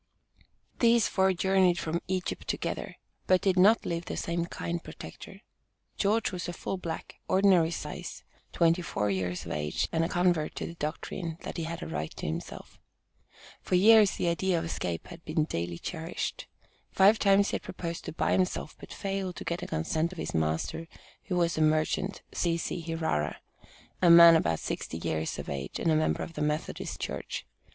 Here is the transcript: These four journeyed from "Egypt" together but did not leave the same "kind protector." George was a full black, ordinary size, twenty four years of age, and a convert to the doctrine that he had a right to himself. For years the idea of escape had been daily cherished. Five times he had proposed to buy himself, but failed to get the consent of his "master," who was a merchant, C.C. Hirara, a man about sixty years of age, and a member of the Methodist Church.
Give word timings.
These 0.79 1.07
four 1.07 1.31
journeyed 1.31 1.77
from 1.77 2.01
"Egypt" 2.07 2.47
together 2.47 2.95
but 3.27 3.39
did 3.41 3.55
not 3.59 3.85
leave 3.85 4.05
the 4.05 4.17
same 4.17 4.47
"kind 4.47 4.83
protector." 4.83 5.41
George 5.95 6.31
was 6.31 6.47
a 6.49 6.53
full 6.53 6.77
black, 6.77 7.17
ordinary 7.27 7.69
size, 7.69 8.23
twenty 8.51 8.81
four 8.81 9.11
years 9.11 9.45
of 9.45 9.51
age, 9.51 9.87
and 9.91 10.03
a 10.03 10.09
convert 10.09 10.55
to 10.55 10.65
the 10.65 10.73
doctrine 10.73 11.37
that 11.41 11.57
he 11.57 11.65
had 11.65 11.83
a 11.83 11.87
right 11.87 12.09
to 12.15 12.25
himself. 12.25 12.79
For 13.61 13.75
years 13.75 14.13
the 14.15 14.27
idea 14.27 14.57
of 14.57 14.65
escape 14.65 15.05
had 15.09 15.23
been 15.23 15.43
daily 15.43 15.77
cherished. 15.77 16.47
Five 16.91 17.19
times 17.19 17.51
he 17.51 17.55
had 17.57 17.61
proposed 17.61 18.03
to 18.05 18.11
buy 18.11 18.31
himself, 18.31 18.75
but 18.79 18.91
failed 18.91 19.35
to 19.35 19.43
get 19.43 19.59
the 19.59 19.67
consent 19.67 20.11
of 20.11 20.17
his 20.17 20.33
"master," 20.33 20.87
who 21.25 21.35
was 21.35 21.59
a 21.59 21.61
merchant, 21.61 22.23
C.C. 22.33 22.81
Hirara, 22.81 23.35
a 24.01 24.09
man 24.09 24.35
about 24.35 24.59
sixty 24.61 24.97
years 24.97 25.37
of 25.37 25.47
age, 25.47 25.77
and 25.79 25.91
a 25.91 25.95
member 25.95 26.23
of 26.23 26.33
the 26.33 26.41
Methodist 26.41 26.99
Church. 26.99 27.45